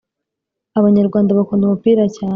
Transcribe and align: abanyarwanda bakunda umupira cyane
abanyarwanda 0.79 1.37
bakunda 1.37 1.63
umupira 1.65 2.03
cyane 2.15 2.29